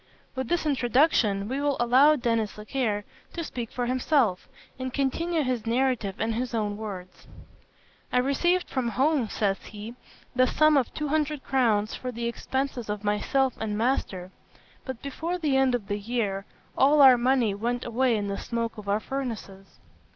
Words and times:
With 0.33 0.47
this 0.47 0.65
introduction, 0.65 1.47
we 1.47 1.61
will 1.61 1.77
allow 1.79 2.15
Denis 2.15 2.53
Zachaire 2.53 3.03
to 3.33 3.43
speak 3.43 3.71
for 3.71 3.85
himself, 3.85 4.49
and 4.79 4.91
continue 4.91 5.43
his 5.43 5.67
narrative 5.67 6.19
in 6.19 6.33
his 6.33 6.55
own 6.55 6.75
words: 6.75 7.27
"I 8.11 8.17
received 8.17 8.67
from 8.67 8.89
home," 8.89 9.29
says 9.29 9.59
he, 9.65 9.93
"the 10.35 10.47
sum 10.47 10.75
of 10.75 10.91
two 10.91 11.09
hundred 11.09 11.43
crowns 11.43 11.93
for 11.93 12.11
the 12.11 12.25
expenses 12.25 12.89
of 12.89 13.03
myself 13.03 13.53
and 13.59 13.77
master; 13.77 14.31
but 14.85 15.03
before 15.03 15.37
the 15.37 15.55
end 15.55 15.75
of 15.75 15.85
the 15.87 15.99
year, 15.99 16.47
all 16.75 17.03
our 17.03 17.15
money 17.15 17.53
went 17.53 17.85
away 17.85 18.15
in 18.17 18.27
the 18.27 18.39
smoke 18.39 18.79
of 18.79 18.89
our 18.89 18.99
furnaces. 18.99 19.79